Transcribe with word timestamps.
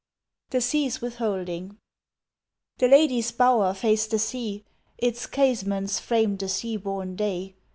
The 0.49 0.61
Sea's 0.61 0.99
Withholding 0.99 1.77
THE 2.79 2.87
ladye's 2.87 3.31
bower 3.31 3.75
faced 3.75 4.09
the 4.09 4.17
sea, 4.17 4.65
Its 4.97 5.27
casements 5.27 5.99
framed 5.99 6.41
a 6.41 6.49
sea 6.49 6.75
born 6.77 7.15
day. 7.15 7.53